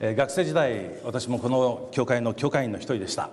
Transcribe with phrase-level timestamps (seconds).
[0.00, 3.28] 学生時代私もこの教会の教会員の一人でした。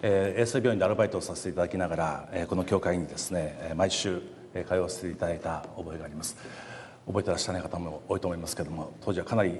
[0.00, 4.22] 衛生病院でアルバイトをさせていただきながらこの教会にですね毎週
[4.68, 6.36] 通わせていただいた覚えがあります。
[7.04, 9.58] 覚えてらっしゃらない方も多いと思いますけども当時はかなり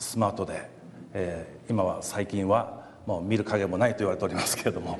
[0.00, 0.68] スマートで、
[1.14, 4.98] え、今は最近はもう見る影もないと言われておりますけれども、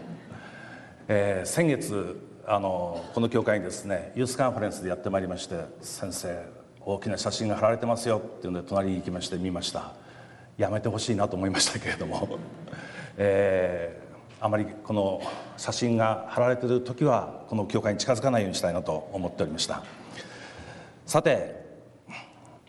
[1.09, 6.41] え、先月あのこの教会にですねユースカンファレンスでやってまいりまして先生
[6.83, 10.02] 大きな写真が貼られてますよっていうので隣に行きまして見ました。
[10.57, 12.39] やめてほしいなと思いましたけれども、
[13.17, 15.23] えー、あまりこの
[15.57, 19.83] 写真が貼られてる時はこの教会に近づかないようにしたいなと思っておりました。
[21.07, 21.63] さて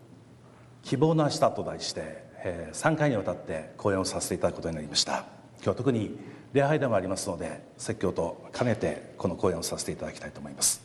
[0.83, 5.25] 「希望の明日」と題して、えー、3回にわたって講演をさせていただくことになりました。
[5.57, 6.17] 今日は特に
[6.53, 10.81] 礼拝でもありますので説教と兼ねてこの講演をさせていただきたいと思います。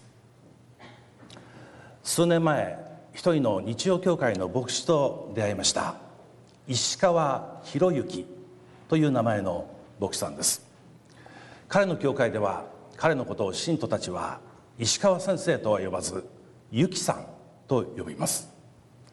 [2.03, 2.79] 数年前
[3.13, 6.08] 一人の日曜教会の牧師と出会いました。
[6.69, 8.27] 石川博之
[8.91, 10.69] という名前の牧師さんです。
[11.67, 14.39] 彼の教会では彼のことを信徒たちは
[14.79, 16.29] 石川先生とは呼ばず
[16.71, 17.27] ゆきさん
[17.67, 18.51] と呼びます。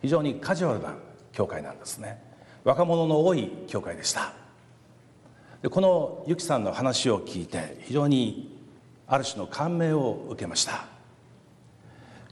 [0.02, 0.96] 非常にカジュアルな
[1.32, 2.22] 教会なんですね。
[2.66, 4.34] 若者の多い教会でした。
[5.62, 8.60] でこのゆきさんの話を聞いて非常に
[9.08, 10.88] ある種の感銘を受けました。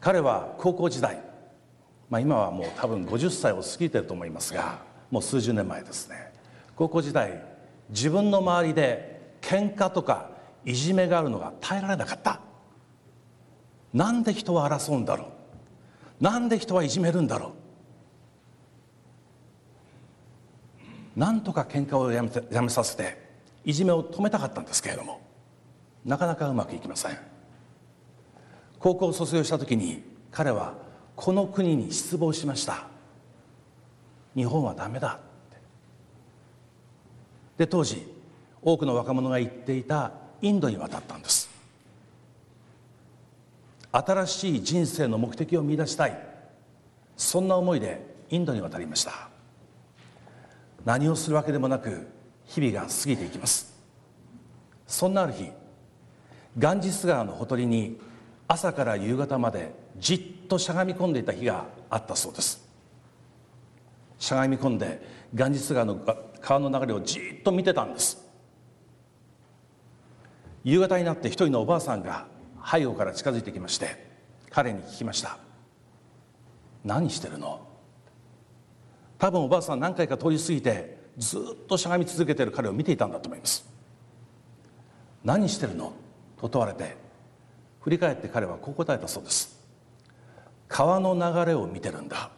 [0.02, 1.24] 彼は高校時代、
[2.10, 6.34] まあ、今はもう多分50歳を過ぎてると思いますがもう数十年前ですね。
[6.76, 7.40] 高校時代
[7.90, 10.32] 自分の周りで喧嘩とか
[10.66, 12.40] いじめがあるのが耐えられなかった。
[13.94, 15.26] なんで人は争うんだろ
[16.20, 16.24] う。
[16.24, 17.54] なんで人はいじめるんだろ
[21.16, 21.20] う。
[21.20, 23.16] なんとか喧嘩をやめてやめさせて
[23.64, 25.22] いじめを止めたかったんですけれども
[26.04, 27.18] なかなかうまくいきません。
[28.80, 30.02] 高校を卒業した時に
[30.32, 30.74] 彼は
[31.16, 32.93] この国に失望しました。
[34.36, 35.20] 日本はダメだ。
[35.20, 35.20] っ
[35.52, 35.58] て
[37.58, 38.06] で当時
[38.62, 40.12] 多くの若者が言っていた
[40.42, 41.50] インドに渡ったんです。
[43.92, 46.18] 新しい人生の目的を見出したい。
[47.16, 49.30] そんな思いでインドに渡りました。
[50.84, 52.08] 何をするわけでもなく
[52.46, 53.74] 日々が過ぎていきます。
[54.88, 55.52] そんなある日
[56.58, 58.00] ガンジス川のほとりに
[58.48, 62.63] 朝から夕方までじっとしゃがみ込んでいた日があったそうです。
[64.24, 66.00] しゃがみ込んでガンジス川の
[66.40, 68.26] 川の流れをじっと見てたんです。
[70.64, 72.26] 夕方になって一人のおばあさんが
[72.66, 74.08] 背後から近づいてきまして
[74.50, 75.40] 彼に聞きました
[76.86, 77.68] 「何してるの?」
[79.20, 83.70] 多分おばあさん何回か通り過ぎてずっとしゃがみ続けてる彼を見ていたんだと思います。
[85.26, 85.92] 何してるの？
[86.38, 86.96] と問われて
[87.82, 89.60] 振り返って彼はこう答えたそうです。
[90.70, 92.32] 川の流れを見てるんだ。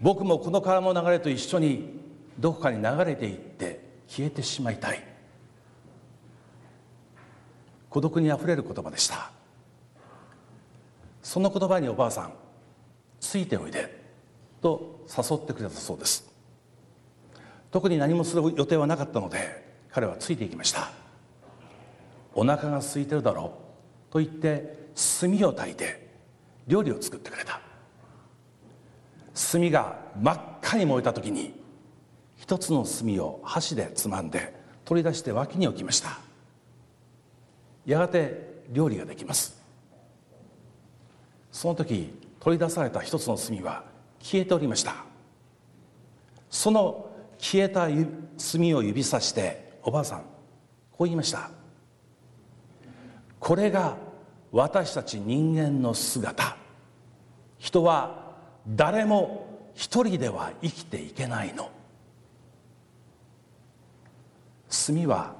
[0.00, 2.00] 僕もこの川の流れと一緒に
[2.38, 5.02] どこかに流れていって消えてしまいたい。
[7.90, 9.30] 孤独にあふれる言葉でした。
[11.22, 12.32] その言葉におばあさん
[13.20, 14.02] ついておいで
[14.62, 16.30] と誘ってくれたそうです。
[17.70, 20.90] 特に何もする予定はなかったので彼はついていきました。
[22.34, 23.52] お腹が空いてるだろ
[24.10, 26.08] うと言って炭を焚いて
[26.68, 27.60] 料理を作ってくれた。
[29.38, 31.54] 炭が真っ赤に燃えた時に
[32.36, 34.52] 一つの炭を箸でつまんで
[34.84, 36.18] 取り出して脇に置きました。
[37.86, 39.62] やがて料理ができます。
[41.52, 43.84] その時取り出された一つの炭は
[44.20, 45.04] 消えておりました。
[46.50, 47.96] その消えた炭
[48.74, 50.20] を指さしておばあさん
[50.92, 51.50] こう言いました。
[53.38, 53.96] これが
[54.50, 56.56] 私たち人間の姿。
[57.58, 58.27] 人は
[58.66, 61.70] 誰も一人では生きていけないの。
[64.68, 65.34] 炭は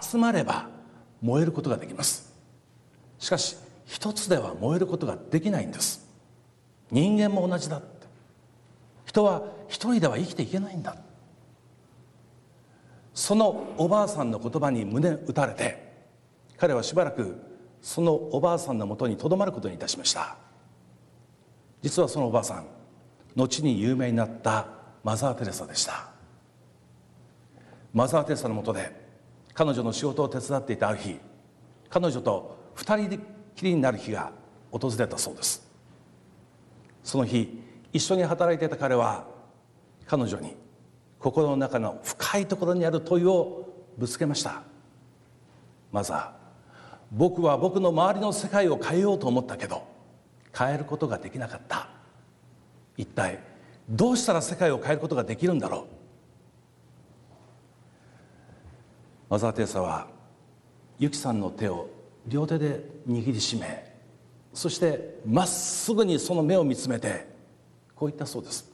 [0.00, 0.68] 集まれば
[1.20, 2.32] 燃えることができます。
[3.18, 6.08] しかし一つでは燃えることができないんです。
[6.90, 7.92] 人間も同じだって。
[9.12, 10.96] 人は一人では生きていけないんだ
[13.12, 15.92] そのおばあさんの言葉に胸打たれて
[16.56, 17.36] 彼はしばらく
[17.82, 20.36] そのおばあさんのもとにとどまることにいたしました。
[21.82, 22.66] 実はそのおばあさん
[23.36, 24.66] 後に有名になった
[25.02, 26.08] マザー・テレサでした。
[27.92, 28.90] マザー・テレサのもとで
[29.52, 31.18] 彼女の仕事を手伝っていたある日
[31.90, 33.20] 彼女と二人
[33.54, 34.32] きりになる日が
[34.70, 35.70] 訪れたそうです。
[37.04, 37.60] その日
[37.92, 39.26] 一緒に働いていた彼は
[40.06, 40.56] 彼女に
[41.18, 43.66] 心の中の深いところにある問いを
[43.98, 44.62] ぶつけました。
[45.90, 46.34] まずは
[47.10, 49.91] 僕は僕の周りの世界を変えようと思ったけど
[50.56, 51.88] 変えることができなかった。
[52.96, 53.40] 一体
[53.88, 56.02] どうしたら世界を変えることができるんだろう。
[59.32, 60.08] マザー・テレサは
[60.98, 61.88] ユキさんの手を
[62.26, 63.90] 両手で握りしめ
[64.52, 67.26] そしてまっすぐにその目を見つめて
[67.94, 68.70] こう言ったそうです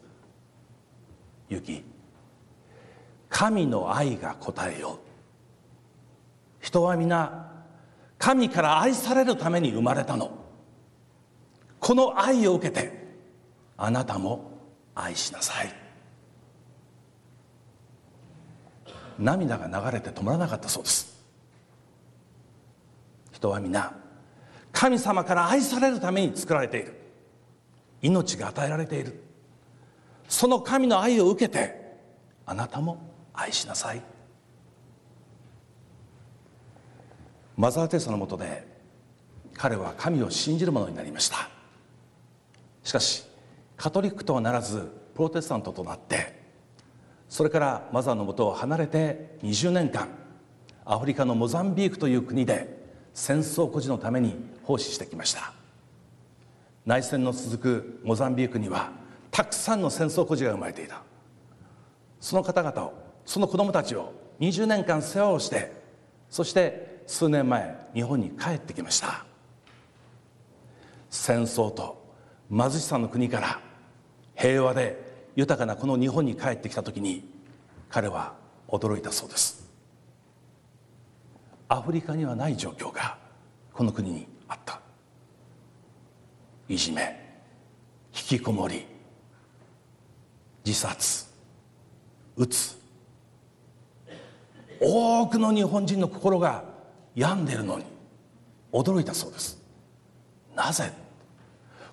[1.48, 1.84] 「ユキ
[3.28, 4.98] 神の愛が答えよ
[6.60, 7.52] 人は皆
[8.18, 10.47] 神から愛されるために生まれたの。
[11.80, 12.92] この愛を受けて
[13.76, 14.50] あなたも
[14.94, 15.74] 愛しなさい。
[19.18, 21.18] 涙が流れて止まらなかったそうです。
[23.32, 23.92] 人は皆
[24.72, 26.94] 神様から愛されるために作られている。
[28.02, 29.22] 命が与えられている。
[30.28, 31.96] その神の愛を受けて
[32.46, 32.98] あなたも
[33.32, 34.02] 愛しなさい。
[37.56, 38.66] マザー・テレサのもとで
[39.54, 41.57] 彼は神を信じる者になりました。
[42.88, 43.22] しかし
[43.76, 46.40] カトリックとはならずプロテスタントとなって
[47.28, 50.08] それからマザーのもとを離れて20年間
[50.86, 52.82] アフリカのモザンビークという国で
[53.12, 55.52] 戦争孤児のために奉仕してきました。
[56.86, 58.90] 内戦の続くモザンビークには
[59.30, 61.02] たくさんの戦争孤児が生まれていた。
[62.20, 62.94] その方々を
[63.26, 65.72] その子供たちを20年間世話をして
[66.30, 69.26] そして数年前日本に帰ってきました。
[71.10, 71.97] 戦争と
[72.50, 73.60] 貧しさの国から
[74.34, 77.28] 平和で豊かなこの日本に帰ってきた時に
[77.88, 78.34] 彼は
[78.68, 79.68] 驚いたそうです。
[81.68, 83.18] アフリカにはない状況が
[83.72, 84.80] この国にあった。
[86.68, 87.42] いじめ
[88.14, 88.86] 引きこもり
[90.64, 91.26] 自殺
[92.36, 92.78] うつ。
[94.80, 96.64] 多くの日本人の心が
[97.14, 97.84] 病んでいるのに
[98.72, 99.60] 驚いたそうです。
[100.54, 100.92] なぜ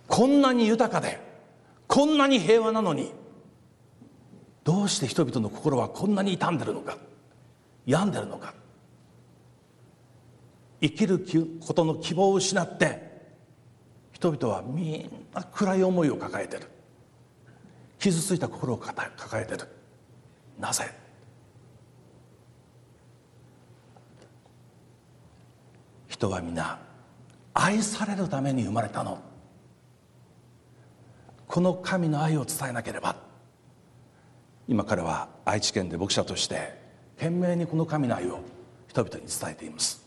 [0.08, 1.20] こんなに豊かで
[1.88, 3.12] こんなに平和なのに
[4.64, 6.98] どうして人々の心はこんなに傷んでるのか
[7.86, 8.54] 病んでるのか。
[10.82, 11.26] 生きる
[11.66, 13.00] ことの希望を失って
[14.12, 16.68] 人々はみんな暗い思いを抱えてる。
[18.00, 19.10] 傷ついた心を抱
[19.42, 19.68] えてる。
[20.60, 20.90] なぜ？
[26.08, 26.80] 人は皆
[27.54, 29.20] 愛されるために生まれたの。
[31.56, 33.16] この神の愛を伝えなければ。
[34.68, 36.78] 今彼は愛知県で牧者として
[37.16, 38.42] 懸命にこの神の愛を
[38.90, 40.06] 人々に伝えています。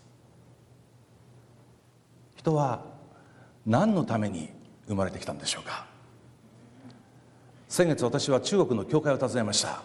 [2.37, 2.85] 人は
[3.65, 4.51] 何のために
[4.89, 5.87] 生まれてきたんでしょうか。
[7.67, 9.81] 先月私は中国の教会を訪ねました。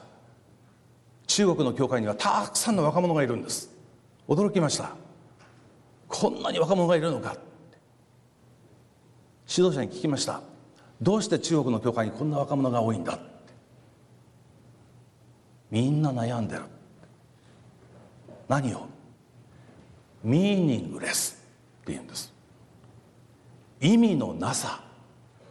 [1.28, 3.70] 中国の教会にはたくさんの若者がいるんです。
[4.28, 4.98] 驚きました。
[6.10, 7.38] こんなに若者がいるのか
[9.50, 10.42] 指導者に聞きました。
[11.04, 13.24] どうして中国の教会にこんな若者が多いんだって。
[15.70, 16.62] みんな悩んでる。
[18.48, 18.88] 何を？
[20.24, 21.44] ミーニングレス
[21.82, 22.32] って言うんです。
[23.82, 24.82] 意味のなさ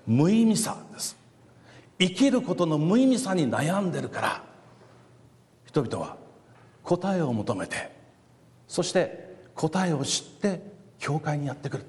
[0.06, 1.19] 無意味さです。
[1.98, 4.43] 生きることの無意味さに悩んでるから
[5.66, 6.16] 人々は
[6.82, 7.94] 答えを求めて
[8.67, 10.62] そして答えを知って
[10.98, 11.84] 教会にやってくる。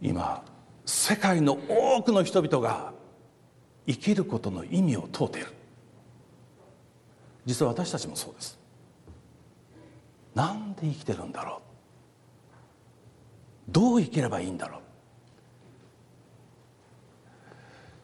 [0.00, 0.44] 今
[0.84, 2.92] 世界の多くの人々が
[3.86, 5.48] 生きることの意味を問うている。
[7.46, 8.58] 実は私たちもそうです。
[10.34, 11.62] なんで生きてるんだろ
[13.68, 13.72] う。
[13.72, 14.80] どう生きればいいんだろう。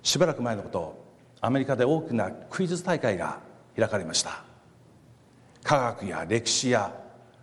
[0.02, 1.04] しばらく前のこと
[1.40, 3.40] アメリカで大きなクイズ大会が
[3.76, 4.44] 開かれました。
[5.62, 6.94] 科学や歴史や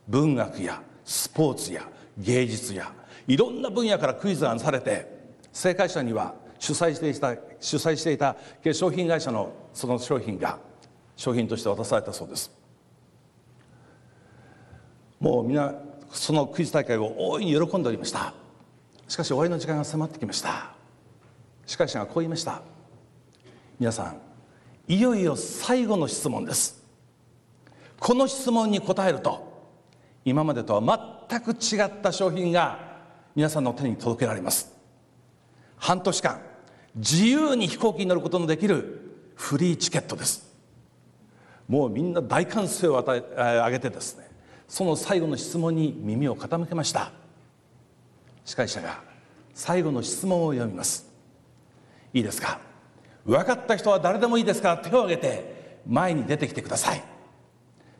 [0.07, 2.91] 文学やスポーツや芸術や
[3.27, 5.07] いろんな分野からクイズがされて
[5.51, 10.59] 正解者には主催していた主催していた化粧品会社のその商品が
[11.15, 12.51] 商品として渡されたそうです。
[15.19, 15.73] もう皆
[16.11, 18.33] そのクイズ大会を大いに喜んでおりました。
[19.07, 20.73] しかし終わりの時間が迫ってきました。
[21.65, 22.61] 司会者がこう言いました。
[23.79, 24.17] 皆さん
[24.87, 26.83] いよいよ最後の質問です。
[27.99, 29.69] この質問に答えると
[30.25, 32.90] 今までとは全く違った商品が
[33.35, 34.73] 皆さんの手に届けられます。
[35.77, 36.41] 半年間
[36.95, 40.51] 自由に飛行機に乗ることのできるフリーチケットです。
[41.67, 44.29] もうみんな大歓声を与え上げてですね
[44.67, 47.11] その最後の質問に耳を傾けました。
[48.43, 49.01] 司会者が
[49.53, 51.09] 最後の質問を読みます。
[52.13, 52.59] いいですか？
[53.25, 54.75] 分かった人は誰でもいいですか？
[54.75, 57.03] ら手を挙げて前に出てきてください。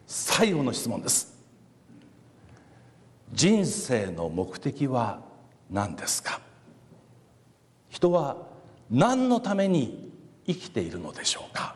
[0.05, 1.30] 最後の質問です。
[3.33, 5.21] 人生の目的は
[5.69, 6.41] 何ですか？
[7.89, 8.37] 人は
[8.89, 10.11] 何のために
[10.45, 11.75] 生きているのでしょうか？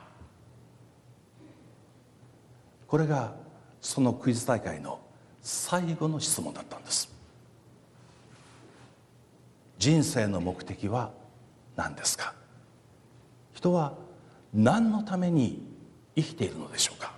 [2.87, 3.35] これが
[3.81, 4.99] そのクイズ大会の
[5.41, 7.09] 最後の質問だったんです。
[9.77, 11.11] 人生の目的は
[11.75, 12.33] 何ですか？
[13.53, 13.93] 人は
[14.53, 15.65] 何のために
[16.15, 17.14] 生きているのでしょうか？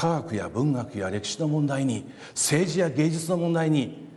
[0.00, 4.08] 科学や文学や歴史の問題に政治や芸術の問題に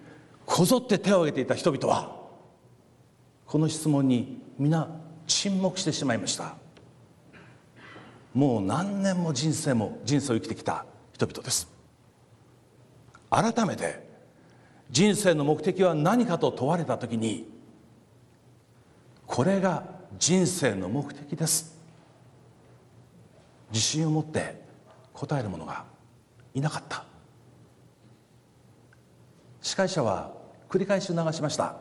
[0.46, 2.16] こぞって手を挙げていた人々は
[3.46, 4.88] この質問に皆
[5.28, 6.56] 沈黙してしまいました。
[8.34, 11.68] もう何年も人生も人生を生きてきた人々です。
[13.30, 14.08] 改めて
[14.90, 17.46] 人生の目的は何かと問われた時に
[19.28, 19.84] これが
[20.18, 21.78] 人生の目的です。
[23.70, 24.63] 自信を持って
[25.14, 25.86] 答える者が
[26.54, 27.06] いなかった。
[29.62, 30.32] 司会者は
[30.70, 31.76] 繰り返し流しました。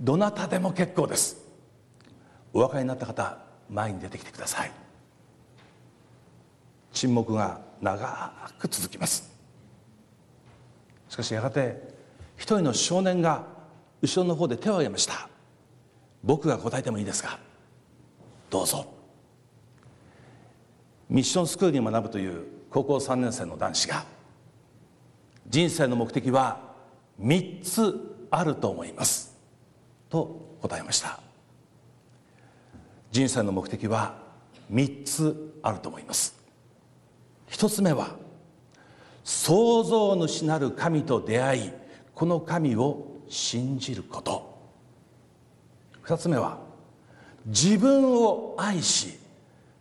[0.00, 1.36] どなたでも結構です。
[2.52, 3.38] お分かりになった方
[3.70, 4.72] 前に出てきてください。
[6.92, 9.32] 沈黙が長く続きます。
[11.08, 11.80] しかしやがて
[12.36, 13.46] 一人の少年が
[14.02, 15.28] 後ろの方で手を挙げました。
[16.22, 17.38] 僕が答えてもいいですか？
[18.50, 18.91] どうぞ。
[21.12, 24.06] ミッションスクールに学ぶという高校3年生の男子が
[25.46, 26.72] 人生の目的は
[27.20, 29.36] 3つあると思います。
[30.08, 31.20] と答えました。
[33.10, 34.14] 人生の目的は
[34.72, 36.34] 3つあると思います。
[37.50, 38.16] 1つ目は
[39.22, 41.72] 創造主なる神と出会い
[42.14, 44.50] この神を信じること。
[46.04, 46.58] 2つ目は
[47.44, 49.18] 自分を愛し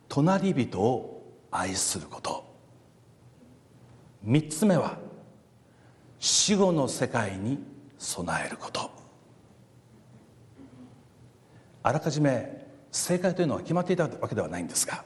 [0.10, 1.11] 隣人を
[1.52, 2.50] 愛すること。
[4.26, 4.98] 3つ目は
[6.20, 7.60] 死後の世界に
[7.98, 8.92] 備えること。
[11.84, 15.04] あらかじめ正解というのは決まっていたわけではないんですが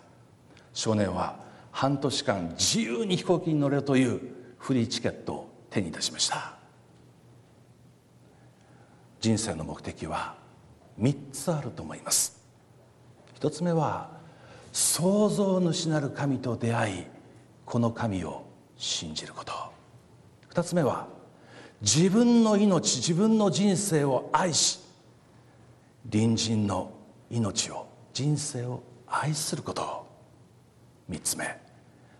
[0.73, 1.39] 少年は
[1.71, 4.19] 半年間自由に飛行機に乗れるという
[4.57, 6.55] フリーチケットを手にいたしました。
[9.19, 10.35] 人生の目的は
[10.99, 12.41] 3つあると思います。
[13.39, 14.14] 1つ目は
[14.75, 17.03] 創造主なる神と出会い
[17.65, 19.53] この神を信じること。
[20.53, 21.07] 2つ目は
[21.79, 24.81] 自分の命自分の人生を愛し
[26.11, 26.91] 隣人の
[27.29, 30.05] 命を人生を愛すること。
[31.09, 31.57] 3つ目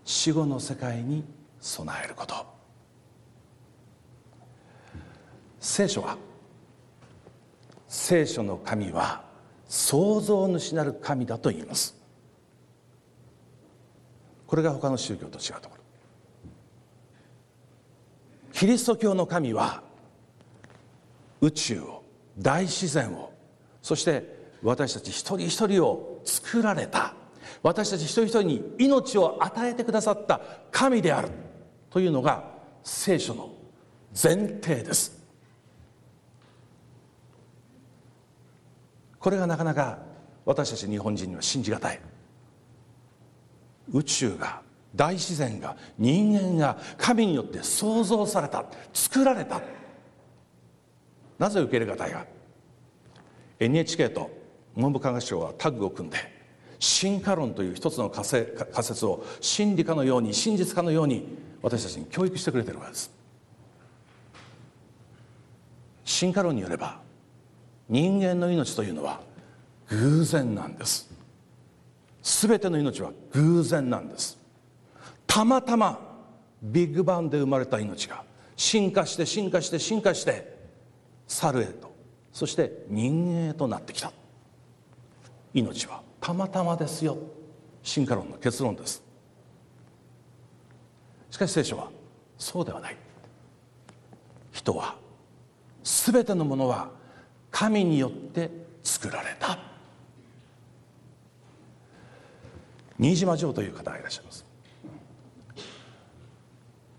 [0.06, 1.26] 死後の世界に
[1.60, 2.36] 備えること。
[5.60, 6.16] 聖書は
[7.90, 9.26] 聖書の神は
[9.68, 12.05] 創造主なる神だと言います。
[14.48, 15.84] これが他の宗教と違うところ。
[18.54, 19.84] キリスト教の神は
[21.42, 22.04] 宇宙を
[22.38, 23.34] 大自然を
[23.82, 27.14] そして私たち一人一人を作られた
[27.62, 30.40] 私たち一人一人に命を与えてくださった
[30.72, 31.30] 神である
[31.90, 32.52] というのが
[32.84, 33.52] 聖書の
[34.12, 35.24] 前提です。
[39.20, 40.00] これがなかなか
[40.46, 42.00] 私たち日本人には信じがたい。
[43.94, 44.62] 宇宙が
[44.96, 49.62] 大自然が人間が神によって創造された作られた。
[51.38, 52.26] なぜ受け入れがたいか。
[53.60, 54.30] NHK と
[54.76, 56.18] 文部科学省はタッグを組んで
[56.80, 63.12] 進化論という一つの仮説を真理かのように真実かのように私たちに教育してくれてるわけです。
[66.04, 67.00] 進化論によれば
[67.90, 69.22] 人間の命というのは
[69.90, 71.10] 偶然なんです。
[72.26, 74.40] 全ての命は偶然なんです。
[75.28, 76.00] たまたま
[76.60, 78.24] ビッグバンで生まれた命が
[78.56, 80.58] 進化して進化して進化して
[81.28, 81.94] 猿へと
[82.32, 84.12] そして人間へとなってきた。
[85.54, 87.16] 命はたまたまですよ。
[87.84, 89.04] 進化論の結論です。
[91.30, 91.92] しかし聖書は
[92.40, 92.98] そうではない。
[94.52, 94.96] 人は
[95.84, 96.90] 全てのものは
[97.52, 98.50] 神によって
[98.84, 99.75] 作られた。
[102.98, 104.46] 新島城という方がいらっしゃいます。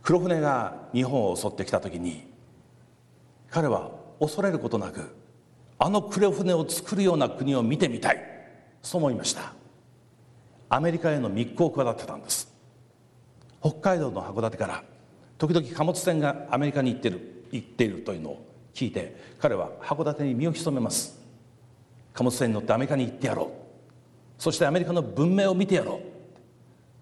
[0.03, 2.33] 黒船が日本を襲ってきた時に
[3.51, 5.17] 彼は恐れることなく
[5.79, 8.23] あの黒船を作るような国を見てみたい
[8.83, 9.53] そう思いました。
[10.69, 12.53] アメリカへの密航を企てたんです。
[13.61, 14.85] 北海道の函館から
[15.39, 21.19] 時々貨物船がアメリカに行ってる行っているというのを聞いて彼は函館に身を潜めます。
[22.13, 23.66] 貨物船に乗ってアメリカに行ってやろう。
[24.39, 26.01] そしてアメリカの文明を見てやろう。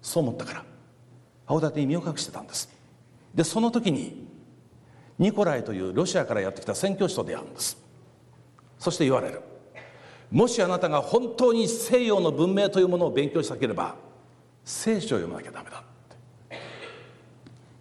[0.01, 0.65] そう思ったから。
[1.47, 2.69] 函館に身を隠してたんです。
[3.33, 4.25] でその時に
[5.19, 7.77] ニコライというロシアからやってきた宣教師と出会うんです。
[8.79, 9.41] そして言われる。
[10.31, 13.95] もしあなたが本当に西洋の文明というものを勉強したければ
[14.63, 15.81] 聖書を読まなきゃダメだっ
[16.49, 16.59] て。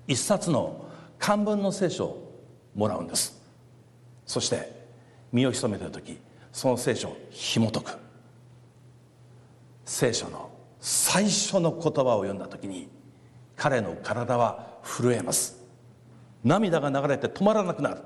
[0.06, 0.84] 一冊の
[1.18, 2.42] 漢文の聖書を
[2.74, 3.40] もらうんです。
[4.26, 4.84] そして
[5.32, 6.18] 身を潜めてる時
[6.52, 8.03] その聖書を紐解く。
[9.84, 10.50] 聖書の
[10.80, 12.88] 最初の言葉を読んだ時に
[13.56, 15.62] 彼の体は震えます。
[16.42, 18.02] 涙が流れて止まらなくなる。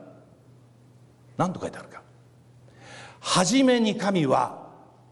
[1.36, 2.02] 何と書いてあるか。
[3.20, 4.68] 初めに神は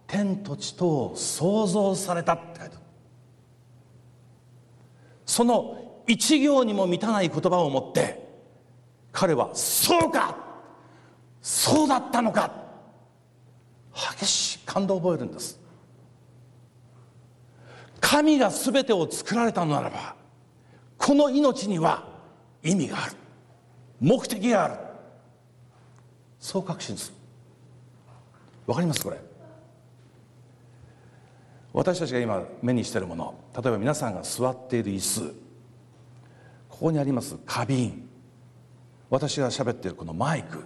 [0.06, 2.84] 天と地とを創造されたって書いてある。
[5.24, 8.24] その一行にも満たない言葉を持って
[9.10, 10.36] 彼はそうか
[11.42, 12.50] そうだったのか。
[14.18, 15.55] 激しい感動を覚えるんです。
[18.08, 20.14] 神が全てを作られたのならば
[20.96, 22.06] この命には
[22.62, 23.12] 意味がある。
[24.00, 24.74] 目的がある。
[26.38, 27.14] そう確信する。
[28.68, 29.18] わかりますこれ。
[31.72, 35.34] 私たちが今目にしているもの例えば皆さんが座っている椅子。
[36.68, 38.08] ここにあります花瓶。
[39.10, 40.64] 私が喋っているこのマイク。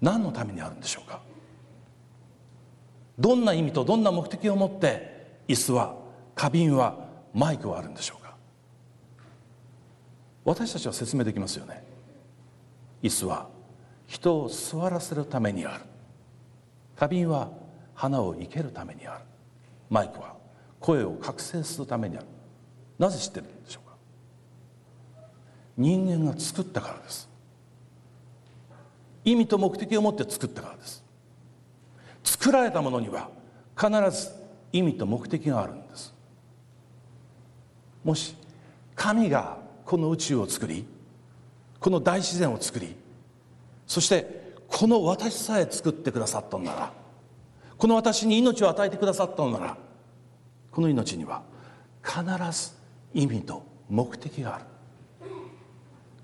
[0.00, 1.20] 何のためにあるんでしょうか。
[3.18, 5.17] どんな意味とどんな目的を持って
[5.48, 5.96] 椅子は
[6.36, 8.36] 花瓶はマイクはあるんでしょうか？
[10.44, 11.82] 私たちは説明できますよね。
[13.02, 13.48] 椅子は
[14.06, 15.84] 人を座らせるためにある。
[16.96, 17.50] 花瓶は
[17.94, 19.24] 花を生けるためにある。
[19.90, 20.36] マイクは
[20.80, 22.26] 声を覚醒するためにある。
[22.98, 23.96] なぜ知ってるんでしょうか？
[25.76, 27.28] 人間が作ったからです。
[29.24, 31.04] 意味と目的を持って作ったからです。
[32.24, 33.30] 作られたものには
[33.76, 34.32] 必ず
[34.72, 36.14] 意味と目的があるんです。
[38.04, 38.34] もし
[38.94, 40.84] 神がこの宇宙を作り
[41.80, 42.96] この大自然を作り
[43.86, 46.92] そしてこの私さえ作ってくださったのなら
[47.76, 49.76] この私に命を与えてくださったのなら
[50.70, 51.42] この命には
[52.04, 52.72] 必ず
[53.14, 54.64] 意味と目的がある。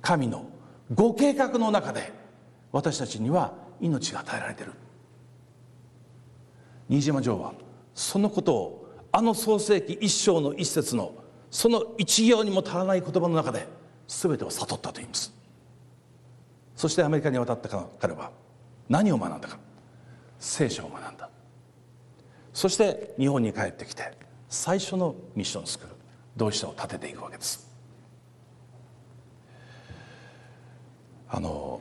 [0.03, 0.47] 神の
[0.95, 2.13] ご計画の中で
[2.73, 4.73] 私たちには命が与えられている。
[6.89, 7.55] 新島城は
[7.95, 11.15] そのことをあの創世紀一章の一節の
[11.51, 13.69] その一行にも足らない言葉の中で
[14.09, 15.33] 全てを悟ったと言います。
[16.75, 17.69] そしてアメリカに渡った
[18.01, 18.33] 彼は
[18.89, 19.59] 何を学んだか。
[20.41, 21.31] 聖書を学んだ。
[22.53, 24.13] そして日本に帰ってきて
[24.49, 25.95] 最初のミッションスクール
[26.37, 27.73] 同志社を立てていくわけです。
[31.29, 31.81] あの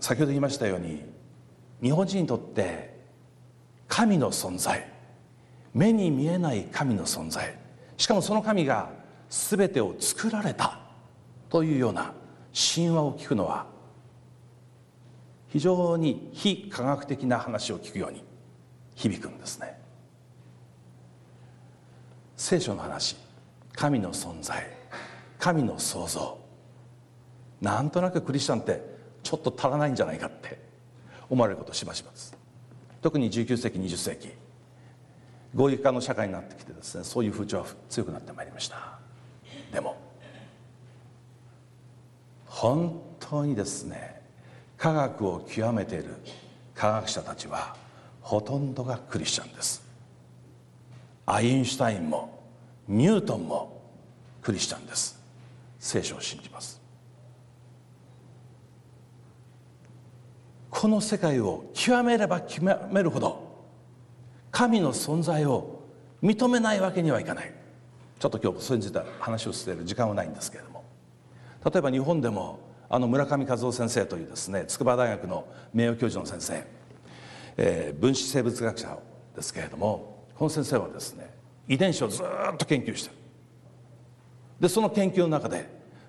[0.00, 1.02] 先ほど言いましたように
[1.82, 2.89] 日本人にとって
[3.90, 4.88] 神の存在。
[5.74, 7.54] 目に見えない神の存在。
[7.98, 8.88] しかもその神が
[9.28, 10.78] 全てを作られた。
[11.50, 12.14] というような
[12.54, 13.66] 神話を聞くのは
[15.48, 18.22] 非常に非科学的な話を聞くように
[18.94, 19.78] 響くんですね。
[22.36, 23.16] 聖書の話。
[23.72, 24.64] 神の存在。
[25.38, 26.38] 神の創造。
[27.60, 28.80] なんとなくクリスチャンって
[29.24, 30.60] ちょっと足らないんじゃないかって
[31.28, 32.39] 思われることしばしばです。
[33.02, 34.30] 特に19世紀20世紀
[35.54, 38.98] 合理化の社会になってきてですねそういう風潮は強くなってまいりました。
[39.72, 39.96] でも
[42.46, 44.20] 本当にですね
[44.76, 46.16] 科学を極めている
[46.74, 47.76] 科学者たちは
[48.20, 49.82] ほとんどがクリスチャンです。
[51.26, 52.42] アインシュタインも
[52.88, 53.82] ニュートンも
[54.42, 55.20] クリスチャンです。
[55.78, 56.79] 聖書を信じます。
[60.70, 63.50] この世界を極めれば極めるほど
[64.50, 65.82] 神の存在を
[66.22, 67.52] 認めないわけにはいかない。
[68.18, 70.84] ちょっと今日それについて話をしている時間はないんですけれども。
[71.64, 76.64] 例えば日本でもあの村上和夫先生というですね筑波大学の名誉教授の先生、
[77.56, 78.98] えー、分子生物学者
[79.34, 81.30] ですけれどもこの先生はですね
[81.68, 83.14] 遺伝子をずっと研究してる。
[84.60, 85.68] でその研究の中で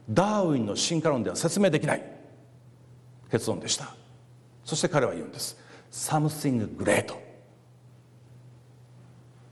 [0.10, 2.04] ダーウィンの進化論では説明できない
[3.30, 4.01] 結論でした。
[4.64, 5.58] そして彼は言うんです。
[5.92, 7.14] Something great.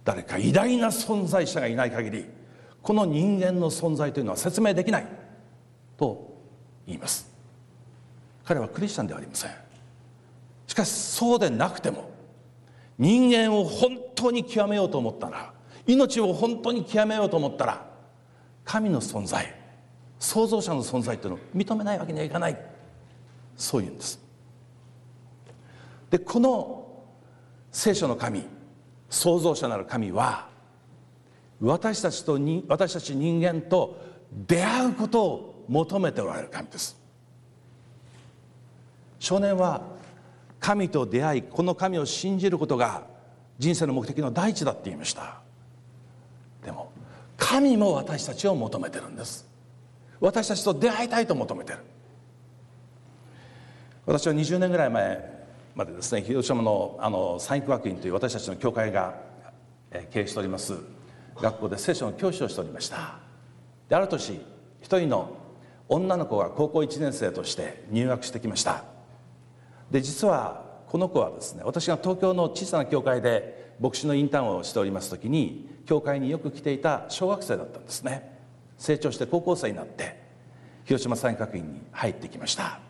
[0.06, 2.26] 誰か偉大な存在者がいない限り
[2.82, 5.08] この人間の存在というのは説明できない。
[5.98, 6.38] と
[6.88, 7.30] 言います。
[8.45, 9.52] 彼はクリスチャンではありません。
[10.65, 12.10] しかしそうでなくても
[12.98, 15.54] 人間を本当に極めようと思ったら
[15.86, 17.86] 命を本当に極めようと思ったら
[18.63, 19.54] 神の存在
[20.19, 22.58] 創造者の存在というのを認めないわけにはいかない。
[23.56, 24.19] そういうんです。
[26.10, 27.04] でこの
[27.72, 28.43] 聖書の神
[29.10, 30.50] 創造者なる神は
[31.62, 34.00] 私たちとに私たち人間と
[34.32, 36.98] 出会うことを求めておられる神です。
[39.19, 39.82] 少年は
[40.60, 43.04] 神と出会いこの神を信じることが
[43.58, 45.41] 人生の目的の第一だって言いました。
[46.63, 46.91] でも
[47.38, 49.48] 神も私たちを求めてるんです。
[50.19, 51.80] 私たちと出会いたいと求めてる。
[54.06, 55.38] 私は20年ぐらい前
[55.80, 59.15] までですね広島のあの三育学院という私たちの教会が
[60.12, 60.74] 経営しております
[61.42, 63.20] 学校で聖書の教師をしておりました。
[63.88, 64.42] である年
[64.82, 65.38] 一人の
[65.88, 68.84] 女の子が高校1年生として入学してきました。
[69.89, 78.38] で実はこの子はですね私が東京の小さな教会で牧師のインターンをしております時に教会によく来ていた小学生だったんですね。
[78.78, 80.20] 成長して高校生になって
[80.84, 82.88] 広島三学院に入ってきました。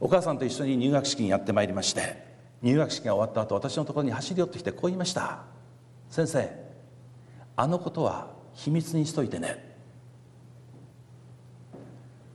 [0.00, 2.24] お母さんと一緒に入学式にやってまいりまして
[2.62, 5.44] 入学式が終わった後私のところに走り寄ってきてこう言いました
[6.10, 6.50] 「先生
[7.56, 9.76] あのことは秘密にしといてね」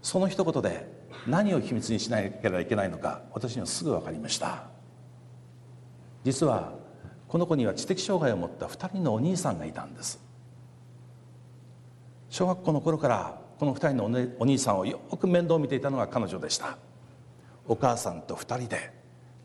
[0.02, 0.92] その一言で
[1.28, 4.64] 何を秘密にしなければいけないのか私にはすぐ分かりました。
[6.24, 6.74] 実は
[7.28, 10.20] この子には知的障害を持った2人のお兄さんがいたんです。
[12.30, 16.78] 小学校の頃からこの2人のお兄さんをよく面倒を見ていたのが彼女でした。
[17.68, 18.94] お母さんと2人で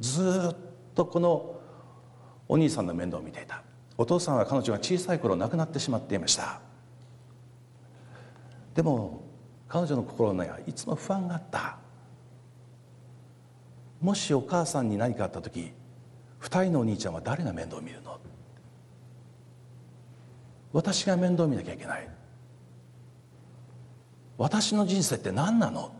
[0.00, 0.56] ずっ
[0.94, 1.60] とこの
[2.48, 3.62] お兄さんの面倒を見ていた。
[3.98, 6.60] お父さんは彼女が小さい頃亡くなってしまっていました。
[8.74, 9.22] でも
[9.68, 11.78] 彼女の心にはいつも不安があった。
[14.00, 15.72] もしお母さんに何かあった時
[16.42, 18.20] 2人のお兄ちゃんは誰が面倒を見るの？
[20.72, 22.08] 私が面倒を見なきゃいけない。
[24.36, 25.90] 私の人生って何なの？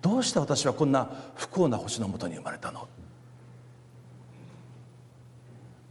[0.00, 2.88] どうして私はこんな不幸な星のもとに生まれたの？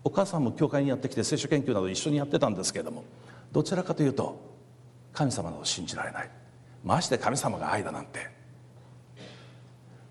[0.03, 3.03] お母さんも教会にやってきて聖書研究など一緒にやってたんですけれども
[3.51, 4.39] どちらかというと
[5.11, 6.29] 神様など信じられない。
[6.83, 8.29] まして神様が愛だなんて。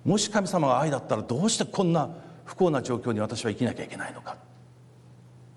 [0.05, 2.11] もし神様が愛だったらどうしてこんな
[2.45, 4.37] 不幸な状況に私は生きなきゃいけないのか。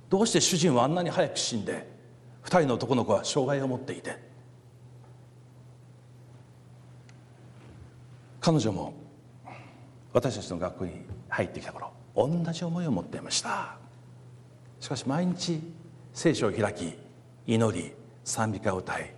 [0.09, 1.87] どうして主人はあんなに早く死んで
[2.41, 4.17] 二人の男の子は障害を持っていて
[8.49, 8.93] 彼女も
[10.11, 13.77] 私たちの学校に入ってきた頃同じ思いを持っていました。
[14.79, 15.61] しかし毎日
[16.15, 16.95] 聖書を開き
[17.45, 17.91] 祈り
[18.23, 19.13] 賛美歌を歌い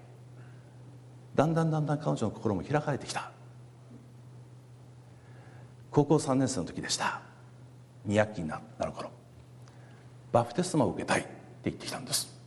[1.34, 3.32] だんだんだんだん彼女の心も開かれてきた。
[5.92, 7.22] 高校3年生の時でした。
[8.10, 9.12] 2学期になる頃
[10.34, 11.30] バプテスマを受けたいって
[11.66, 12.38] 言ってきたんです。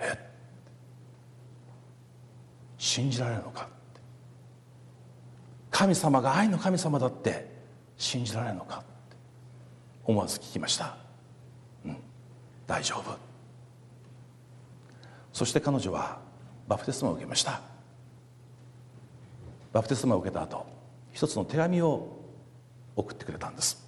[0.00, 0.18] え
[2.76, 3.81] 信じられるのか？
[5.72, 7.50] 神様が愛の神様だって
[7.96, 9.16] 信じられるのかって
[10.04, 10.96] 思わず聞きました。
[11.84, 11.96] うん。
[12.66, 13.18] 大丈夫。
[15.32, 16.20] そして彼女は
[16.68, 17.62] バプテスマを受けました。
[19.72, 20.66] バプテスマを受けた後
[21.12, 22.18] 一つの手紙を
[22.94, 23.82] 送ってくれたんです。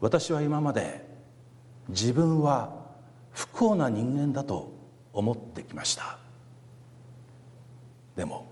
[0.00, 1.06] 私は今まで
[1.90, 2.72] 自分は
[3.32, 4.72] 不幸な人間だと
[5.12, 6.18] 思ってきました。
[8.16, 8.51] でも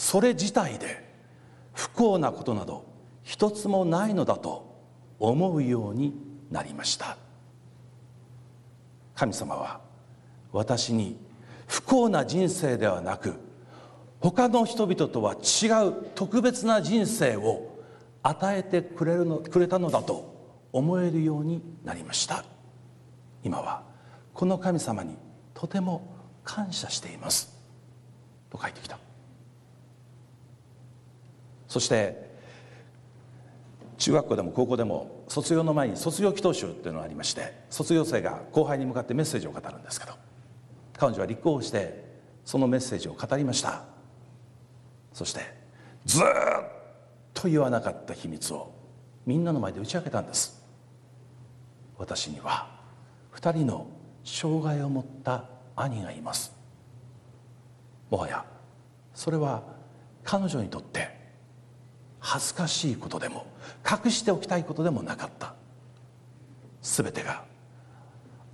[0.00, 1.04] それ自体で
[1.74, 2.86] 不幸なことなど
[3.22, 4.74] 一つもないのだと
[5.18, 6.14] 思うように
[6.50, 7.18] なりました。
[9.14, 9.82] 神様は
[10.52, 11.18] 私に
[11.66, 13.34] 不幸な人生ではなく
[14.20, 17.78] 他の人々とは違う特別な人生を
[18.22, 20.34] 与えてくれるのくれたのだと
[20.72, 22.42] 思えるようになりました。
[23.44, 23.82] 今は
[24.32, 25.14] この神様に
[25.52, 27.54] とても感謝しています。
[28.48, 28.98] と書いてきた。
[31.70, 32.28] そして
[33.96, 40.14] 中学校でも高校でも卒業の前に卒業祈祷集っていうのがありまして卒業生が後輩に向かってメッセージを語るんですけど
[40.98, 42.04] 彼女は立候補して
[42.44, 43.84] そのメッセージを語りました。
[45.12, 45.40] そして
[46.04, 46.24] ずっ
[47.32, 48.72] と言わなかった秘密を
[49.24, 50.60] みんなの前で打ち明けたんです。
[51.98, 52.68] 私には
[53.36, 53.86] 2人の
[54.24, 55.44] 障害を持った
[55.76, 56.52] 兄がいます。
[58.10, 58.44] もはや
[59.14, 59.62] それは
[60.24, 61.19] 彼女にとって
[62.20, 63.46] 恥ずかしいことでも
[63.90, 65.54] 隠しておきたいことでもなかった。
[66.82, 67.44] 全てが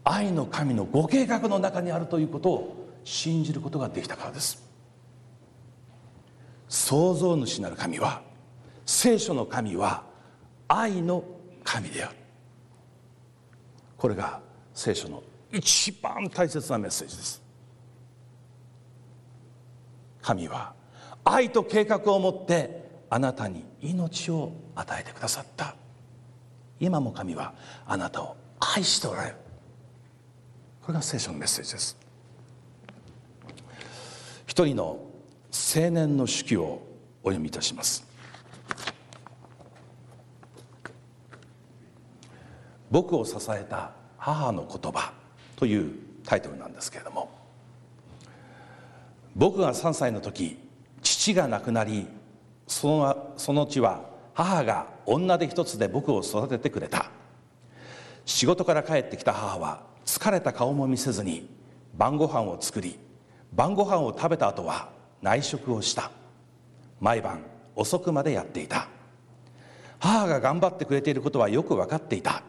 [0.04, 4.64] 愛の神のご計画の中にあるということを信じることができたからです。
[6.68, 8.22] 創造主なる神は
[8.84, 10.04] 聖書の神は
[10.68, 11.24] 愛の
[11.64, 12.16] 神である。
[13.96, 14.40] これが
[14.74, 17.42] 聖書の一番大切なメッセージです。
[20.22, 20.74] 神は
[21.24, 25.76] 愛と計画を持ってあなたに命を与えてくださった。
[26.80, 27.54] 今も神は
[27.86, 29.36] あなたを愛しておられる。
[30.82, 31.96] これが聖書のメッセージです。
[34.46, 35.00] 一人の
[35.74, 36.82] 青年の手記を
[37.22, 38.06] お読みいたします。
[42.90, 45.12] 僕を支えた母の言葉
[45.56, 45.92] という
[46.24, 47.30] タイトルなんですけれども。
[49.34, 50.58] 僕が3歳の時
[51.02, 52.06] 父が亡くなり
[52.66, 57.10] そのその地は母が女手一つで僕を育ててくれた。
[58.24, 61.48] 仕事から帰ってきた母は疲れた顔も見せずに
[61.94, 62.98] 晩ご飯を作り
[63.52, 64.90] 晩ご飯を食べた後は
[65.22, 66.10] 内職をした。
[67.00, 67.40] 毎晩
[67.74, 68.88] 遅くまでやっていた。
[69.98, 72.42] 母が頑張ってくれていることはよく分かっていた。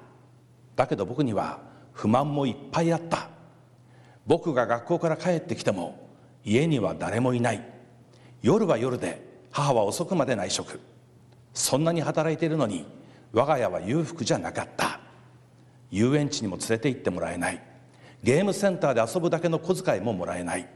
[0.75, 1.60] だけど僕には
[1.93, 3.30] 不満もいっぱいあった。
[4.25, 6.10] 僕が学校から帰ってきても
[6.43, 7.63] 家には誰もいない。
[8.41, 9.26] 夜は夜で
[9.58, 10.80] 母は遅くまで内職。
[11.52, 12.86] そんなに働いているのに
[13.34, 15.00] 我が家は裕福じゃなかった。
[15.89, 17.63] 遊園地にも連れて行ってもらえない。
[18.22, 20.70] ゲームセンターで遊ぶだけの小遣いももらえない。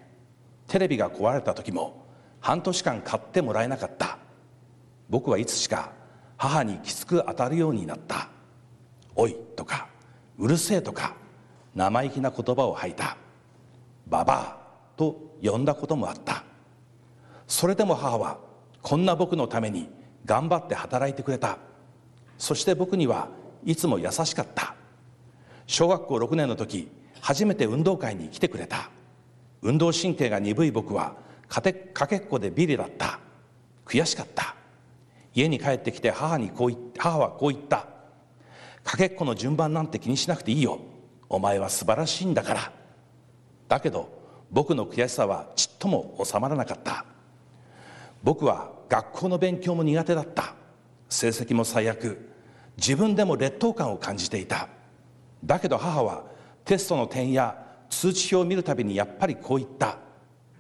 [0.68, 2.08] テレビが壊れた時も
[2.40, 4.18] 半年間買ってもらえなかった。
[5.12, 5.92] 僕はいつしか
[6.36, 8.30] 母にきつく当たるようになった
[9.16, 9.90] 「おい」とか
[10.40, 11.14] 「うるせえ」とか
[11.76, 13.16] 生意気な言葉を吐いた
[14.10, 14.58] 「ババア」
[14.98, 16.44] と呼んだこともあった。
[17.46, 18.50] それでも母は
[18.82, 19.90] こんな僕のために
[20.26, 21.58] 頑張って働いてくれた。
[22.38, 23.30] そして僕には
[23.64, 24.76] いつも優しかった。
[25.68, 26.90] 小学校6年の時
[27.22, 28.90] 初めて運動会に来てくれた。
[29.62, 31.16] 運動神経が鈍い僕は
[31.48, 33.20] かけっこでビリだった。
[33.86, 34.56] 悔しかった。
[35.34, 37.88] 家に帰ってきて母にこう母はこう言った。
[38.84, 40.80] かけっこの順番なんて気にしなくていいよ。
[41.30, 42.72] お前は素晴らしいんだから。
[43.68, 44.10] だけど
[44.50, 47.06] 僕の悔しさはちっとも収まらなかった。
[48.24, 50.56] 僕は学校の勉強も苦手だった。
[51.10, 52.30] 成績も最悪。
[52.78, 54.70] 自分でも劣等感を感じていた。
[55.44, 56.24] だけど母は
[56.66, 57.58] テストの点や
[57.90, 59.98] 通知表を見るたびにやっぱりこう言った。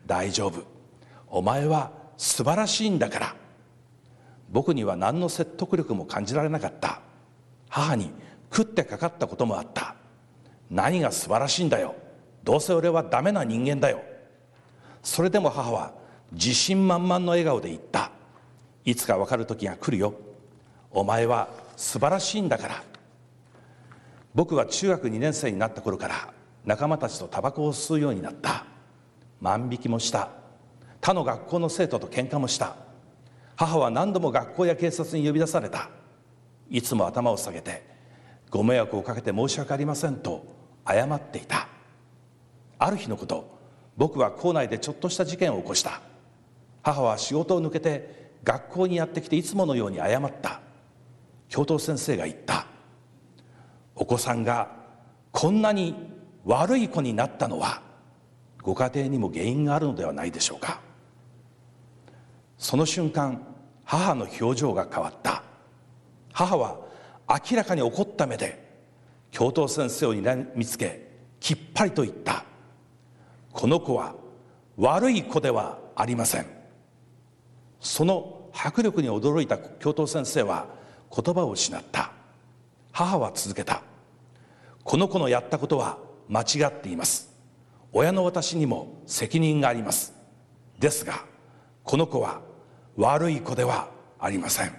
[0.06, 0.64] 大丈夫。
[1.28, 3.36] お前は素晴らしいんだから。
[4.50, 7.02] 僕には何の説得力も感じられなかった。
[7.70, 8.12] 母に
[8.54, 9.96] 食ってかかったこともあった。
[10.70, 11.96] 何が素晴らしいんだよ。
[12.44, 14.02] どうせ俺はダメな人間だよ。
[15.04, 15.94] それでも母は
[16.32, 18.12] 自信満々の笑顔で言った。
[18.86, 20.14] いつか分かる時が来るよ。
[20.92, 22.84] お前は素晴らしいんだから。
[24.34, 26.34] 僕は中学2年生になった頃から
[26.66, 28.66] 仲間たちとタバコを吸うようになった。
[29.42, 30.30] 万引きもした。
[31.02, 32.76] 他の学校の生徒と喧嘩もした。
[33.56, 35.90] 母は何度も学校や警察に呼び出された。
[36.70, 37.84] いつも頭を下げて
[38.50, 40.46] ご迷惑をかけて申し訳ありませんと
[40.88, 41.68] 謝っていた。
[42.80, 43.60] ある日のこと
[43.98, 46.02] 僕は校内でちょっとした事件を起こした。
[46.84, 50.62] 母は仕事を抜けて学校にやってきていつものように謝った。
[51.50, 52.66] 教頭先生が言った。
[53.96, 54.70] お子さんが
[55.32, 55.96] こんなに
[56.46, 57.82] 悪い子になったのは
[58.64, 60.82] ご家庭にも原因があるのではないでしょうか。
[62.58, 63.46] その瞬間
[63.84, 65.44] 母の表情が変わった。
[66.34, 66.80] 母は
[67.50, 68.72] 明らかに怒った目で
[69.32, 72.46] 教頭先生をにらみつけきっぱりと言った。
[73.52, 74.16] この子は
[74.78, 76.61] 悪い子ではありません。
[77.82, 80.68] その迫力に驚いた教頭先生は
[81.14, 82.12] 言葉を失った。
[82.92, 83.82] 母は続けた。
[84.84, 85.98] この子のやったことは
[86.30, 87.32] 間違っています。
[87.92, 90.14] 親の私にも責任があります。
[90.80, 91.26] ですが
[91.84, 92.42] この子は
[92.96, 93.90] 悪い子では
[94.20, 94.74] ありません。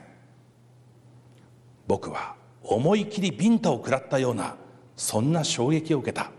[1.88, 4.54] 僕は思い切りビンタを食らったような
[4.96, 6.30] そんな衝撃を受けた。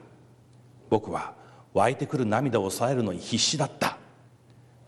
[0.89, 1.33] 僕は
[1.73, 3.97] 湧いてくる涙を抑えるのに必死だった。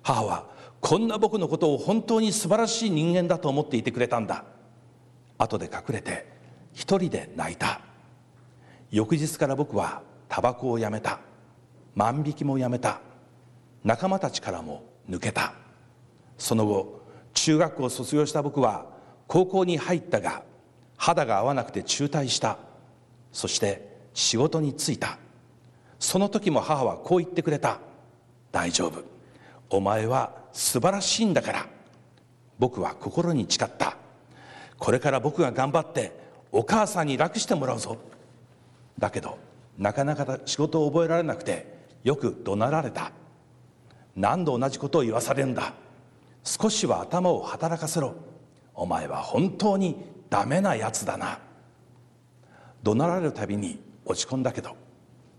[0.01, 0.54] 母は
[0.85, 4.43] こんな僕のことを本当に素晴らしい人間だと思っていてくれたんだ。
[5.39, 6.27] 後で隠れて
[6.73, 7.81] 一人で泣いた。
[8.91, 11.21] 翌日から僕はタバコをやめた。
[11.95, 13.01] 万引きもやめた。
[13.83, 15.55] 仲間たちからも抜けた。
[16.37, 17.01] その後
[17.33, 18.85] 中学校を卒業した僕は
[19.25, 20.43] 高校に入ったが
[20.97, 22.59] 肌が合わなくて中退した。
[23.31, 25.17] そして仕事に就いた。
[25.97, 27.79] その時も母はこう言ってくれた。
[28.51, 29.03] 大丈夫。
[29.71, 31.65] お前は素晴らしいんだから。
[32.57, 33.97] 僕は心に誓った。
[34.79, 36.17] これから僕が頑張って
[36.49, 37.97] お母さんに楽してもらうぞ。
[38.97, 39.37] だけど
[39.77, 41.67] なかなか仕事を覚えられなくて
[42.05, 43.11] よく怒鳴られた。
[44.15, 45.73] 何度同じことを言わされるんだ。
[46.45, 48.15] 少しは頭を働かせろ。
[48.73, 51.39] お前は本当にダメなやつだな。
[52.81, 54.77] 怒鳴られるたびに落ち込んだけど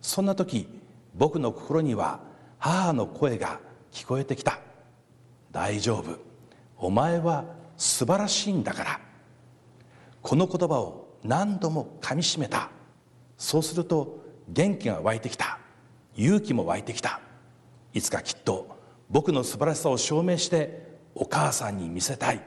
[0.02, 0.68] そんな時
[1.14, 2.20] 僕の心には
[2.58, 3.60] 母の声が
[3.92, 4.58] 聞こえてきた。
[5.56, 6.18] 大丈夫。
[6.76, 7.46] お前は
[7.78, 9.00] 素晴らしいんだから。
[10.20, 12.68] この言葉を何度もかみしめた。
[13.38, 15.58] そうすると元気が湧いてきた。
[16.14, 17.20] 勇気も湧いてきた。
[17.94, 18.68] いつかきっと
[19.08, 22.42] 僕の素晴らしさを証明してお母さんに見せたい。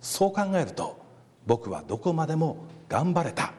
[0.00, 1.00] そう考えると
[1.46, 3.52] 僕はどこまでも頑張れた。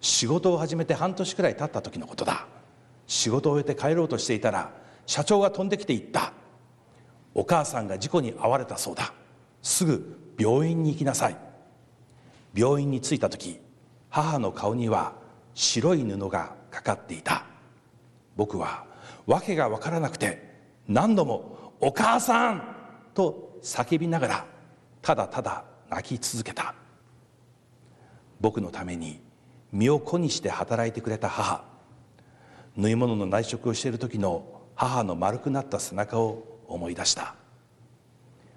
[0.00, 2.46] 仕事を始めて半年くらい経った時のことだ。
[3.08, 4.70] 仕事を終えて帰ろうとしていたら
[5.06, 6.32] 社長が飛んできて言った。
[7.34, 9.12] お母さんが事故に遭われたそうだ。
[9.62, 11.36] すぐ病院に行きなさい。
[12.54, 13.60] 病院に着いた時
[14.08, 15.14] 母の顔には
[15.54, 17.44] 白い布がかかっていた。
[18.36, 18.84] 僕は
[19.26, 20.54] 訳が分からなくて
[20.86, 22.62] 何度も「お母さん!」
[23.14, 24.46] と叫びながら
[25.02, 26.74] ただただ泣き続けた。
[28.40, 29.20] 僕のために
[29.72, 31.64] 身を粉にして働いてくれた母。
[32.76, 34.44] 縫い物の内職をしている時の
[34.74, 36.44] 母の丸くなった背中を
[36.74, 37.34] 思い出した。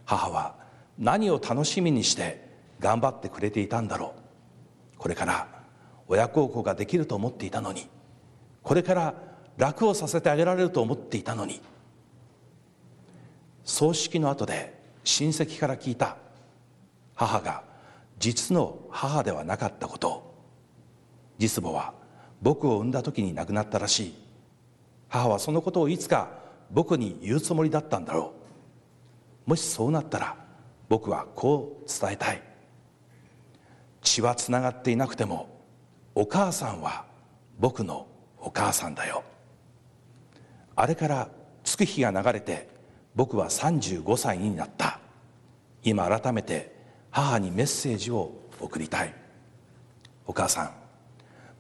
[0.06, 0.56] 母は
[0.98, 2.48] 何を楽しみにして
[2.80, 4.14] 頑張ってくれていたんだろ
[4.96, 4.98] う。
[4.98, 5.48] これから
[6.08, 7.88] 親孝行ができると思っていたのに。
[8.64, 9.14] これから
[9.58, 11.62] 楽をさせてあげられると思っていたのに。
[13.64, 16.18] 葬式の後で親戚から聞いた。
[17.16, 17.64] 母が
[18.20, 20.36] 実の母ではなかったこと。
[21.38, 21.94] 実母は
[22.42, 24.14] 僕を産んだ時に亡くなったらしい。
[25.10, 26.30] 母はそのことをいつか
[26.72, 28.34] 僕に言うつもりだったんだろ
[29.46, 29.50] う。
[29.50, 30.36] もしそうなったら
[30.90, 32.42] 僕はこう伝えたい。
[34.02, 35.50] 血はつながっていなくても
[36.16, 37.06] お母さんは
[37.60, 38.08] 僕の
[38.40, 39.24] お母さんだよ。
[40.76, 41.30] あれから
[41.64, 42.70] 月日が流れて
[43.16, 45.00] 僕は35歳になった。
[45.84, 46.76] 今改めて
[47.12, 49.14] 母にメッセージを送りたい。
[50.26, 50.72] お母さん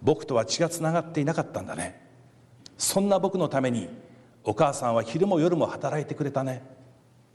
[0.01, 2.05] 僕とは血がつながっていなかったんだね。
[2.77, 3.89] そんな僕のために
[4.47, 6.63] お母さんは昼も夜も働いてくれたね。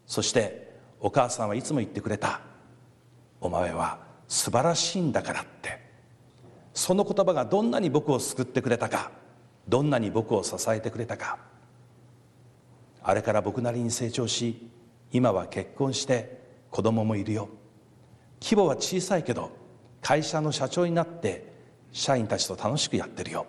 [0.07, 2.41] そしてお母さんはいつも言ってくれた。
[3.39, 3.99] お前は
[4.29, 5.79] 素晴らしいんだからって。
[6.73, 9.11] その言葉がどんなに僕を救ってくれたか
[9.69, 11.37] どんなに僕を支えてくれたか。
[13.03, 14.71] あれから僕なりに成長し
[15.13, 17.51] 今は結婚して子供もいるよ。
[18.41, 19.51] 規模は小さいけど
[20.01, 21.53] 会社の社長になって
[21.93, 23.45] 社員たちと楽しくやってるよ。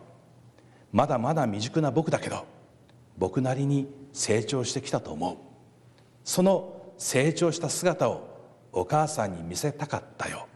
[0.92, 2.52] まだまだ未熟な僕だけど
[3.18, 5.38] 僕なりに成長してきたと思う。
[6.24, 8.28] その成長した姿を
[8.72, 10.48] お母さんに見せたかったよ。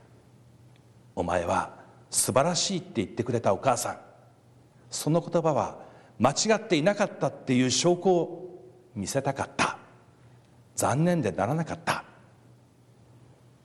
[1.15, 1.75] お前は
[2.09, 3.99] 素晴らしいって言ってくれたお母さん。
[4.89, 5.79] その言葉は
[6.19, 8.63] 間違っていなかったっていう証拠を
[8.95, 9.77] 見せたかった。
[10.75, 12.03] 残念でならなかった。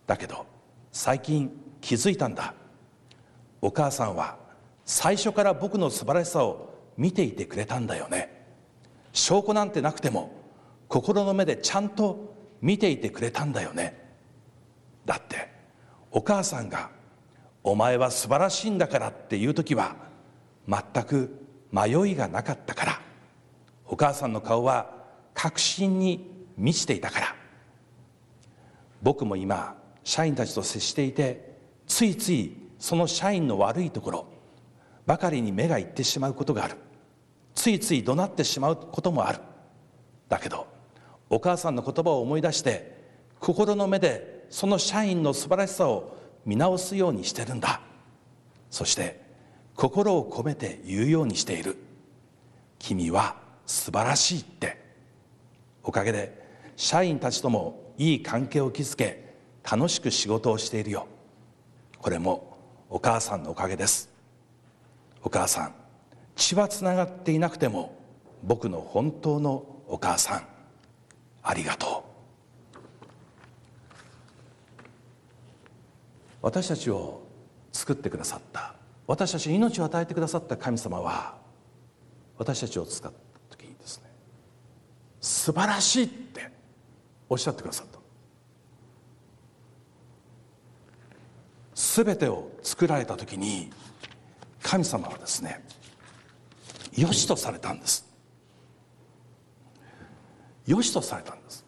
[0.06, 0.46] だけど
[0.90, 1.50] 最近
[1.80, 2.54] 気づいたんだ。
[3.60, 4.36] お母さんは
[4.84, 8.31] 最初から僕の素晴らしさを見ていてくれたんだよね。
[9.12, 10.32] 証拠なんてなくても
[10.88, 14.00] 心の目でちゃんと見ていてくれたんだよね。
[15.04, 15.50] だって
[16.10, 16.90] お母さんが
[17.64, 19.96] 「お前は素晴らしいんだから」っていう時は
[20.68, 23.00] 全く迷いがなかったから。
[23.86, 24.90] お母さんの顔は
[25.34, 27.36] 確信に満ちていたから。
[29.02, 34.26] 僕も今社員たちと接していてついついその社員の悪いところ
[35.04, 36.76] ばかりに目がいってしまうことがある。
[37.54, 39.40] ついつい怒鳴ってしまうこともある。
[40.28, 40.66] だけど
[41.28, 43.02] お母さんの言葉を思い出して
[43.40, 47.80] 心の目でその社員の素晴らしさを見直すようにしてるんだ。
[48.70, 49.20] そして
[49.74, 51.76] 心を込めて言うようにしている。
[52.78, 53.36] 君は
[53.66, 54.80] 素晴らしいって。
[55.84, 56.42] おかげで
[56.76, 59.34] 社員たちともいい関係を築け
[59.70, 61.06] 楽しく仕事をしているよ。
[61.98, 62.56] これも
[62.90, 64.10] お母さんのおかげです。
[65.22, 65.74] お母さん
[66.36, 67.98] 血はつながっていなくても
[68.42, 70.46] 僕の本当のお母さん
[71.42, 72.12] ありがとう。
[76.42, 77.22] 私たちを
[77.72, 78.74] 作ってくださった
[79.06, 81.36] 私たちに命を与えてくださった神様は
[82.36, 84.10] 私たちを使った時にですね
[85.20, 86.50] 素晴らしいって
[87.28, 88.00] おっしゃってくださった。
[91.74, 93.70] 全てを作られた時に
[94.62, 95.64] 神様はですね
[96.96, 98.06] よしとされたんです。
[100.66, 101.64] よしとされたんです。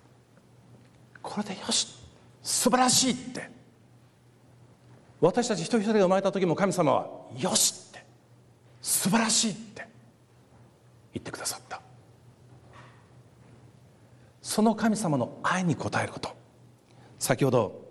[1.22, 1.88] これでよし
[2.42, 3.50] 素晴らしいって。
[5.20, 7.08] 私たち一人一人が生まれた時も神様は
[7.38, 8.04] よしって
[8.82, 9.86] 素晴らしいって
[11.14, 11.80] 言ってくださった。
[14.42, 16.28] その神様の愛に応えること。
[17.18, 17.88] 先ほど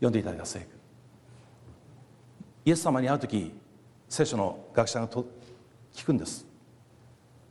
[0.00, 0.66] 読んでいただいた聖句。
[2.64, 3.52] イエス様に会う時
[4.08, 5.24] 聖書の学者がと
[5.94, 6.46] 聞くんです。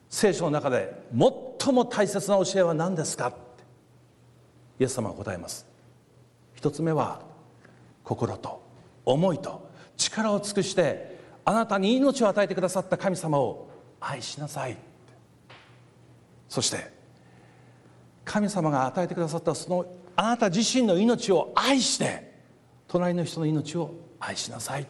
[0.10, 3.28] 聖書の中で最も大切な教えは何ですか？
[3.28, 3.38] って
[4.80, 5.68] イエス様は答えます。
[6.56, 7.22] 一つ目は
[8.04, 8.64] 心と
[9.06, 13.70] 思いと力を尽くしてあなたに命を与えてくださった神様を
[14.00, 14.78] 愛しなさい。
[16.48, 16.92] そして
[18.26, 19.86] 神様が与えてくださったその
[20.16, 22.34] あなた自身の命を愛して
[22.88, 24.88] 隣の人の命を愛しなさい。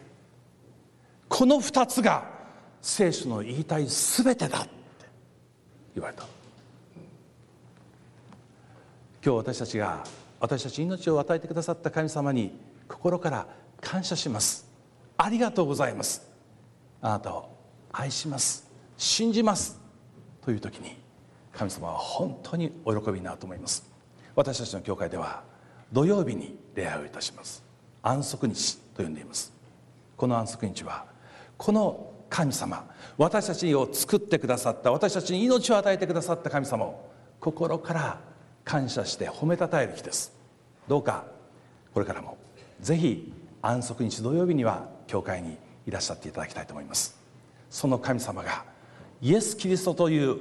[1.28, 2.39] この2つが
[2.82, 4.68] 聖書の言いたい全てだって
[5.94, 6.24] 言われた。
[9.22, 10.04] 今日私たちが
[10.40, 12.58] 私たち命を与えてくださった神様に
[12.88, 13.46] 心から
[13.80, 14.66] 感謝します。
[15.18, 16.26] ありがとうございます。
[17.02, 17.54] あなたを
[17.92, 18.66] 愛します。
[18.96, 19.78] 信じます。
[20.42, 20.96] という時に
[21.52, 23.84] 神様は本当にお喜びになると思います。
[24.34, 25.42] 私たちの教会では
[25.92, 27.62] 土曜日に礼拝をいたします。
[28.02, 29.52] 安息日と呼んでいます。
[30.16, 31.04] この安息日は
[31.58, 37.10] この神様私たちを作ってくださった私たちに命を与えてくださった神様を
[37.40, 38.20] 心から
[38.64, 40.32] 感謝して褒めたたえる日です。
[40.88, 41.24] どうか
[41.92, 42.38] これからも
[42.80, 47.18] ぜひ安息日土曜日には教会にいらっしゃっていただきたいと思います。
[47.68, 48.64] その神様が
[49.20, 50.38] イエス・キリストという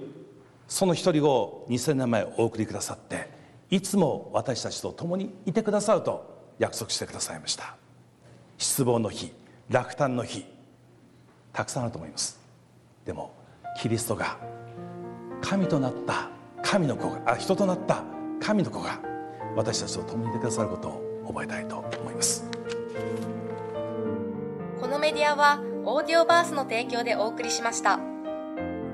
[0.67, 3.29] その一人を2000年前お送りくださって
[3.71, 7.75] いつも私たちと共にいてくださると約束してくださいました。
[8.57, 9.33] 失望の日
[9.69, 10.45] 落胆の日
[11.53, 12.39] たくさんあると思います。
[13.05, 13.31] でも
[13.81, 14.37] キリストが
[15.41, 16.29] 神となった
[16.61, 18.03] 神の子があ人となった
[18.39, 18.99] 神の子が
[19.55, 22.45] 私たちと共にいてくださることを覚えたいと思います。
[24.79, 27.99] このメディアはオーディオバースの提供でお送りしました。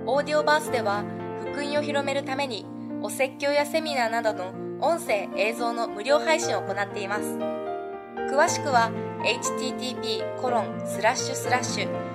[0.06, 1.03] オーディオバースでは
[1.41, 2.66] 福音を広めるために
[3.01, 7.38] お説教やセミナーなどの音声映像の無料配信を行っています。
[8.32, 8.91] 詳しくは
[9.24, 12.14] http コロンスラッシュスラッシュ